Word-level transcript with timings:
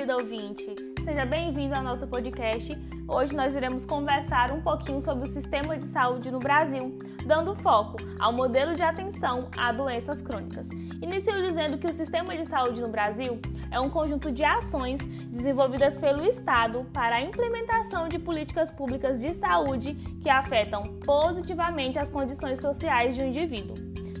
querido 0.00 0.16
ouvinte! 0.16 0.74
Seja 1.04 1.26
bem-vindo 1.26 1.74
ao 1.76 1.82
nosso 1.82 2.06
podcast. 2.06 2.74
Hoje 3.06 3.36
nós 3.36 3.54
iremos 3.54 3.84
conversar 3.84 4.50
um 4.50 4.62
pouquinho 4.62 4.98
sobre 4.98 5.28
o 5.28 5.30
sistema 5.30 5.76
de 5.76 5.82
saúde 5.82 6.30
no 6.30 6.38
Brasil, 6.38 6.98
dando 7.26 7.54
foco 7.54 7.98
ao 8.18 8.32
modelo 8.32 8.74
de 8.74 8.82
atenção 8.82 9.50
a 9.58 9.70
doenças 9.72 10.22
crônicas. 10.22 10.70
Inicio 11.02 11.34
dizendo 11.42 11.76
que 11.76 11.86
o 11.86 11.92
sistema 11.92 12.34
de 12.34 12.46
saúde 12.46 12.80
no 12.80 12.88
Brasil 12.88 13.38
é 13.70 13.78
um 13.78 13.90
conjunto 13.90 14.32
de 14.32 14.42
ações 14.42 15.02
desenvolvidas 15.28 15.98
pelo 15.98 16.24
Estado 16.24 16.86
para 16.94 17.16
a 17.16 17.20
implementação 17.20 18.08
de 18.08 18.18
políticas 18.18 18.70
públicas 18.70 19.20
de 19.20 19.34
saúde 19.34 19.94
que 20.22 20.30
afetam 20.30 20.82
positivamente 21.04 21.98
as 21.98 22.08
condições 22.08 22.58
sociais 22.58 23.14
de 23.14 23.22
um 23.22 23.26
indivíduo. 23.26 23.74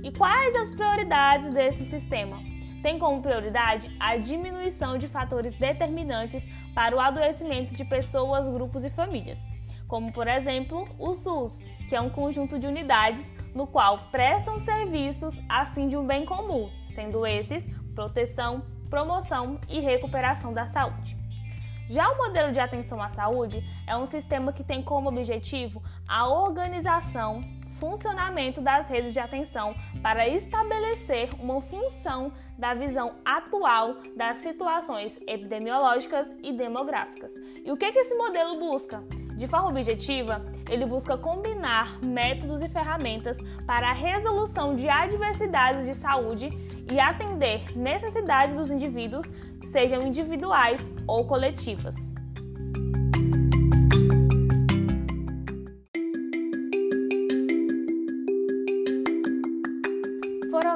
E 0.04 0.12
quais 0.12 0.54
as 0.56 0.70
prioridades 0.72 1.50
desse 1.54 1.86
sistema? 1.86 2.50
Tem 2.82 2.98
como 2.98 3.22
prioridade 3.22 3.94
a 3.98 4.16
diminuição 4.16 4.98
de 4.98 5.06
fatores 5.06 5.54
determinantes 5.54 6.46
para 6.74 6.94
o 6.94 7.00
adoecimento 7.00 7.74
de 7.74 7.84
pessoas, 7.84 8.48
grupos 8.48 8.84
e 8.84 8.90
famílias, 8.90 9.38
como 9.86 10.12
por 10.12 10.26
exemplo 10.26 10.88
o 10.98 11.14
SUS, 11.14 11.64
que 11.88 11.96
é 11.96 12.00
um 12.00 12.10
conjunto 12.10 12.58
de 12.58 12.66
unidades 12.66 13.32
no 13.54 13.66
qual 13.66 13.98
prestam 14.10 14.58
serviços 14.58 15.40
a 15.48 15.64
fim 15.64 15.88
de 15.88 15.96
um 15.96 16.06
bem 16.06 16.24
comum, 16.24 16.70
sendo 16.88 17.26
esses 17.26 17.68
proteção, 17.94 18.62
promoção 18.88 19.60
e 19.68 19.80
recuperação 19.80 20.52
da 20.52 20.66
saúde. 20.68 21.16
Já 21.88 22.08
o 22.08 22.16
modelo 22.16 22.52
de 22.52 22.60
atenção 22.60 23.02
à 23.02 23.10
saúde 23.10 23.64
é 23.84 23.96
um 23.96 24.06
sistema 24.06 24.52
que 24.52 24.62
tem 24.62 24.80
como 24.80 25.08
objetivo 25.08 25.82
a 26.06 26.28
organização, 26.28 27.42
funcionamento 27.80 28.60
das 28.60 28.86
redes 28.86 29.12
de 29.14 29.18
atenção 29.18 29.74
para 30.02 30.28
estabelecer 30.28 31.30
uma 31.40 31.60
função 31.60 32.32
da 32.58 32.74
visão 32.74 33.14
atual 33.24 33.96
das 34.14 34.36
situações 34.36 35.18
epidemiológicas 35.26 36.28
e 36.42 36.52
demográficas. 36.52 37.32
E 37.64 37.72
o 37.72 37.76
que, 37.76 37.90
que 37.90 37.98
esse 37.98 38.14
modelo 38.14 38.60
busca? 38.60 39.02
De 39.36 39.46
forma 39.46 39.70
objetiva, 39.70 40.44
ele 40.68 40.84
busca 40.84 41.16
combinar 41.16 41.98
métodos 42.04 42.60
e 42.60 42.68
ferramentas 42.68 43.38
para 43.66 43.88
a 43.88 43.94
resolução 43.94 44.76
de 44.76 44.86
adversidades 44.86 45.86
de 45.86 45.94
saúde 45.94 46.50
e 46.92 47.00
atender 47.00 47.74
necessidades 47.74 48.54
dos 48.54 48.70
indivíduos, 48.70 49.26
sejam 49.72 50.02
individuais 50.02 50.94
ou 51.06 51.26
coletivas. 51.26 52.19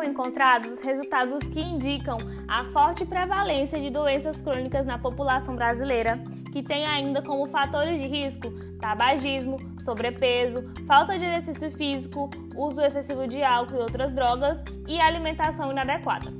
Encontrados 0.04 0.78
resultados 0.80 1.42
que 1.48 1.60
indicam 1.60 2.16
a 2.46 2.62
forte 2.64 3.04
prevalência 3.04 3.80
de 3.80 3.90
doenças 3.90 4.40
crônicas 4.40 4.86
na 4.86 4.96
população 4.98 5.56
brasileira, 5.56 6.22
que 6.52 6.62
tem 6.62 6.86
ainda 6.86 7.20
como 7.22 7.46
fatores 7.46 8.00
de 8.00 8.06
risco 8.06 8.52
tabagismo, 8.78 9.56
sobrepeso, 9.80 10.62
falta 10.86 11.18
de 11.18 11.24
exercício 11.24 11.70
físico, 11.70 12.28
uso 12.54 12.82
excessivo 12.82 13.26
de 13.26 13.42
álcool 13.42 13.76
e 13.76 13.80
outras 13.80 14.12
drogas 14.12 14.62
e 14.86 15.00
alimentação 15.00 15.72
inadequada. 15.72 16.30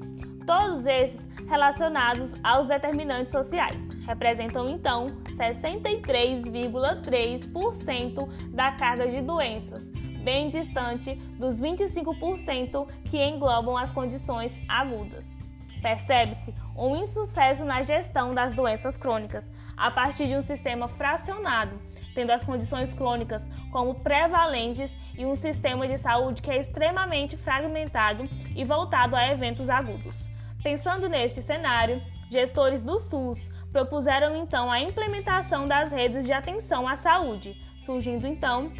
Todos 0.47 0.85
esses 0.85 1.27
relacionados 1.49 2.35
aos 2.43 2.67
determinantes 2.67 3.33
sociais 3.33 3.89
representam 4.07 4.69
então 4.69 5.07
63,3% 5.39 8.29
da 8.51 8.73
carga 8.73 9.09
de 9.09 9.23
doenças 9.23 9.91
bem 10.25 10.49
distante 10.49 11.15
dos 11.39 11.61
25% 11.61 12.89
que 13.05 13.23
englobam 13.23 13.77
as 13.77 13.93
condições 13.93 14.59
agudas. 14.67 15.39
Percebe-se 15.83 16.55
um 16.75 16.97
insucesso 16.97 17.63
na 17.63 17.83
gestão 17.83 18.35
das 18.35 18.55
doenças 18.55 18.97
crônicas 18.97 19.53
a 19.77 19.91
partir 19.91 20.27
de 20.27 20.35
um 20.35 20.41
sistema 20.41 20.89
fracionado, 20.89 21.79
tendo 22.15 22.31
as 22.31 22.43
condições 22.43 22.95
crônicas 22.95 23.47
como 23.71 23.97
prevalentes 23.97 24.97
e 25.17 25.27
um 25.27 25.37
sistema 25.37 25.87
de 25.87 25.99
saúde 25.99 26.41
que 26.41 26.51
é 26.51 26.59
extremamente 26.59 27.37
fragmentado 27.37 28.25
e 28.57 28.65
voltado 28.65 29.15
a 29.15 29.29
eventos 29.29 29.69
agudos. 29.69 30.31
Pensando 30.63 31.07
neste 31.07 31.43
cenário, 31.43 32.01
gestores 32.31 32.83
do 32.83 32.99
SUS 32.99 33.51
propuseram 33.71 34.35
então 34.35 34.71
a 34.71 34.81
implementação 34.81 35.69
das 35.69 35.93
redes 35.93 36.25
de 36.25 36.33
atenção 36.33 36.89
à 36.89 36.97
saúde, 36.97 37.55
surgindo 37.77 38.27
então 38.27 38.73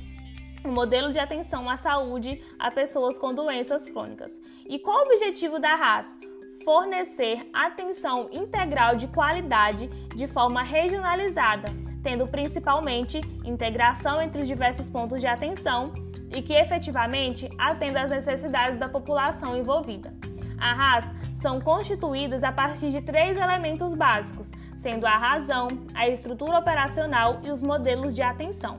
um 0.65 0.73
modelo 0.73 1.13
de 1.13 1.19
atenção 1.19 1.69
à 1.69 1.77
saúde 1.77 2.41
a 2.59 2.71
pessoas 2.71 3.19
com 3.19 3.35
doenças 3.35 3.85
crônicas. 3.85 4.33
E 4.69 4.79
qual 4.79 4.99
o 4.99 5.13
objetivo 5.13 5.59
da 5.59 5.75
RAS? 5.75 6.19
Fornecer 6.65 7.47
atenção 7.53 8.27
integral 8.33 8.97
de 8.97 9.07
qualidade 9.09 9.89
de 10.17 10.27
forma 10.27 10.63
regionalizada, 10.63 11.69
tendo 12.03 12.27
principalmente 12.27 13.21
integração 13.45 14.21
entre 14.21 14.41
os 14.41 14.49
diversos 14.49 14.89
pontos 14.89 15.21
de 15.21 15.27
atenção 15.27 15.93
e 16.35 16.41
que 16.41 16.55
efetivamente 16.55 17.49
atenda 17.59 18.03
às 18.03 18.11
necessidades 18.11 18.79
da 18.79 18.89
população 18.89 19.57
envolvida. 19.57 20.15
A 20.59 20.73
RAS 20.73 21.05
são 21.35 21.61
constituídas 21.61 22.43
a 22.43 22.51
partir 22.51 22.91
de 22.91 23.03
três 23.03 23.37
elementos 23.37 23.93
básicos, 23.93 24.51
sendo 24.79 25.07
a 25.07 25.19
razão, 25.19 25.69
a 25.95 26.09
estrutura 26.09 26.59
operacional 26.59 27.39
e 27.45 27.51
os 27.51 27.61
modelos 27.61 28.15
de 28.15 28.23
atenção. 28.23 28.79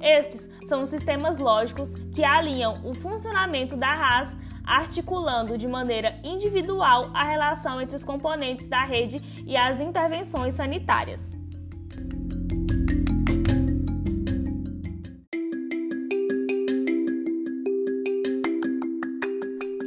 Estes 0.00 0.50
são 0.66 0.84
sistemas 0.84 1.38
lógicos 1.38 1.94
que 2.14 2.24
alinham 2.24 2.80
o 2.84 2.94
funcionamento 2.94 3.76
da 3.76 3.94
RAS, 3.94 4.36
articulando 4.64 5.56
de 5.56 5.66
maneira 5.66 6.18
individual 6.24 7.10
a 7.14 7.24
relação 7.24 7.80
entre 7.80 7.96
os 7.96 8.04
componentes 8.04 8.66
da 8.66 8.84
rede 8.84 9.22
e 9.46 9.56
as 9.56 9.80
intervenções 9.80 10.54
sanitárias. 10.54 11.38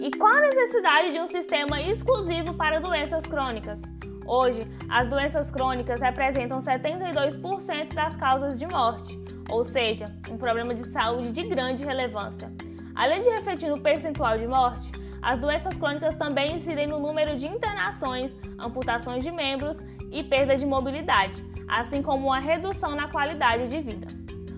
E 0.02 0.12
qual 0.18 0.34
a 0.34 0.42
necessidade 0.42 1.12
de 1.12 1.20
um 1.20 1.28
sistema 1.28 1.82
exclusivo 1.82 2.54
para 2.54 2.80
doenças 2.80 3.26
crônicas? 3.26 3.82
Hoje, 4.26 4.62
as 4.90 5.08
doenças 5.08 5.52
crônicas 5.52 6.00
representam 6.00 6.60
72% 6.60 7.94
das 7.94 8.16
causas 8.16 8.58
de 8.58 8.68
morte 8.68 9.20
ou 9.50 9.64
seja, 9.64 10.14
um 10.30 10.38
problema 10.38 10.74
de 10.74 10.86
saúde 10.88 11.32
de 11.32 11.44
grande 11.44 11.84
relevância. 11.84 12.52
Além 12.96 13.22
de 13.22 13.30
refletir 13.30 13.70
no 13.70 13.82
percentual 13.82 14.38
de 14.38 14.48
morte, 14.48 14.92
as 15.22 15.40
doenças 15.40 15.78
crônicas 15.78 16.16
também 16.16 16.56
incidem 16.56 16.88
no 16.88 17.00
número 17.00 17.36
de 17.36 17.48
internações, 17.48 18.36
amputações 18.58 19.24
de 19.24 19.32
membros 19.32 19.80
e 20.12 20.24
perda 20.24 20.56
de 20.56 20.66
mobilidade, 20.66 21.44
assim 21.68 22.02
como 22.02 22.28
uma 22.28 22.40
redução 22.40 22.96
na 22.96 23.10
qualidade 23.10 23.70
de 23.70 23.82
vida. 23.82 24.08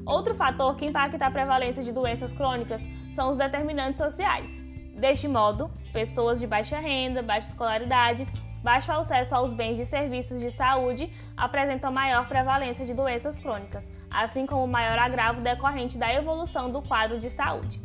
Outro 0.06 0.36
fator 0.36 0.76
que 0.76 0.86
impacta 0.86 1.26
a 1.26 1.32
prevalência 1.32 1.84
de 1.84 1.92
doenças 1.92 2.32
crônicas 2.32 2.82
são 3.16 3.30
os 3.30 3.38
determinantes 3.38 3.98
sociais. 3.98 4.52
Deste 4.96 5.28
modo, 5.28 5.72
pessoas 5.92 6.40
de 6.40 6.48
baixa 6.48 6.80
renda, 6.80 7.22
baixa 7.22 7.50
escolaridade, 7.50 8.26
baixo 8.64 8.92
acesso 8.92 9.36
aos 9.36 9.54
bens 9.54 9.80
e 9.80 9.86
serviços 9.86 10.40
de 10.40 10.52
saúde 10.52 11.12
apresentam 11.36 11.92
maior 11.92 12.28
prevalência 12.28 12.86
de 12.86 12.94
doenças 12.94 13.38
crônicas, 13.40 13.88
assim 14.12 14.46
como 14.46 14.68
maior 14.68 15.00
agravo 15.00 15.42
decorrente 15.42 15.98
da 15.98 16.14
evolução 16.14 16.70
do 16.70 16.82
quadro 16.82 17.20
de 17.20 17.30
saúde. 17.30 17.80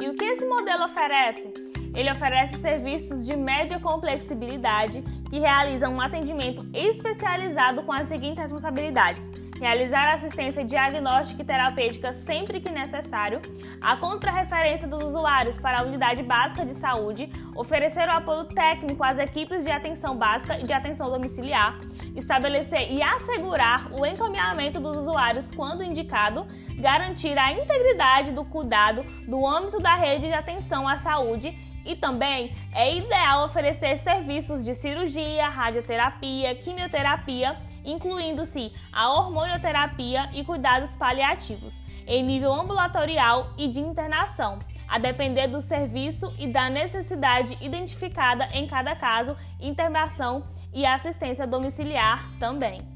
E 0.00 0.08
o 0.08 0.14
que 0.14 0.24
esse 0.24 0.46
modelo 0.46 0.84
oferece? 0.84 1.65
Ele 1.96 2.10
oferece 2.10 2.58
serviços 2.58 3.24
de 3.24 3.34
média 3.34 3.80
complexibilidade 3.80 5.02
que 5.30 5.38
realizam 5.38 5.94
um 5.94 6.00
atendimento 6.00 6.64
especializado 6.74 7.82
com 7.84 7.92
as 7.92 8.06
seguintes 8.06 8.38
responsabilidades: 8.42 9.32
realizar 9.58 10.12
assistência 10.12 10.62
diagnóstica 10.62 11.40
e 11.42 11.44
terapêutica 11.44 12.12
sempre 12.12 12.60
que 12.60 12.70
necessário, 12.70 13.40
a 13.80 13.96
contrarreferência 13.96 14.86
dos 14.86 15.02
usuários 15.02 15.58
para 15.58 15.80
a 15.80 15.84
unidade 15.84 16.22
básica 16.22 16.66
de 16.66 16.74
saúde, 16.74 17.30
oferecer 17.56 18.06
o 18.08 18.12
apoio 18.12 18.44
técnico 18.44 19.02
às 19.02 19.18
equipes 19.18 19.64
de 19.64 19.70
atenção 19.70 20.14
básica 20.18 20.58
e 20.60 20.64
de 20.64 20.74
atenção 20.74 21.10
domiciliar, 21.10 21.80
estabelecer 22.14 22.92
e 22.92 23.02
assegurar 23.02 23.90
o 23.90 24.04
encaminhamento 24.04 24.78
dos 24.78 24.98
usuários 24.98 25.50
quando 25.50 25.82
indicado, 25.82 26.46
garantir 26.78 27.36
a 27.38 27.52
integridade 27.52 28.32
do 28.32 28.44
cuidado 28.44 29.02
do 29.26 29.46
âmbito 29.46 29.80
da 29.80 29.94
rede 29.94 30.26
de 30.26 30.32
atenção 30.32 30.86
à 30.86 30.96
saúde 30.96 31.56
e 31.86 31.94
também 31.94 32.52
é 32.72 32.96
ideal 32.96 33.44
oferecer 33.44 33.96
serviços 33.96 34.64
de 34.64 34.74
cirurgia, 34.74 35.48
radioterapia, 35.48 36.54
quimioterapia, 36.56 37.56
incluindo-se 37.84 38.72
a 38.92 39.12
hormonioterapia 39.12 40.28
e 40.34 40.44
cuidados 40.44 40.94
paliativos, 40.96 41.82
em 42.06 42.24
nível 42.24 42.52
ambulatorial 42.52 43.52
e 43.56 43.68
de 43.68 43.78
internação, 43.78 44.58
a 44.88 44.98
depender 44.98 45.46
do 45.46 45.60
serviço 45.60 46.34
e 46.38 46.48
da 46.48 46.68
necessidade 46.68 47.56
identificada 47.60 48.48
em 48.52 48.66
cada 48.66 48.96
caso, 48.96 49.36
internação 49.60 50.44
e 50.74 50.84
assistência 50.84 51.46
domiciliar 51.46 52.28
também. 52.40 52.95